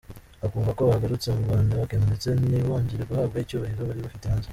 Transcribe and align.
Akumva 0.45 0.71
ko 0.77 0.81
bagarutse 0.91 1.27
mu 1.35 1.43
Rwanda 1.45 1.79
bakena 1.81 2.05
ndetse 2.11 2.29
ntibongere 2.49 3.03
guhabwa 3.09 3.37
icyubahiro 3.43 3.81
bari 3.89 4.01
bafite 4.07 4.25
hanze. 4.31 4.47